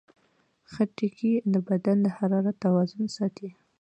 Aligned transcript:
خټکی 0.71 1.31
د 1.53 1.55
بدن 1.67 1.97
د 2.03 2.07
حرارت 2.17 2.55
توازن 2.65 3.03
ساتي. 3.15 3.49